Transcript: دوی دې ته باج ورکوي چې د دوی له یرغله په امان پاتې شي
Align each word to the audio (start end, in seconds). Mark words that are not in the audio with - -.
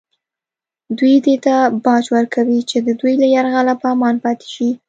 دوی 0.97 1.15
دې 1.25 1.35
ته 1.45 1.55
باج 1.85 2.05
ورکوي 2.15 2.59
چې 2.69 2.77
د 2.87 2.89
دوی 2.99 3.13
له 3.21 3.27
یرغله 3.35 3.73
په 3.81 3.87
امان 3.95 4.15
پاتې 4.23 4.47
شي 4.55 4.69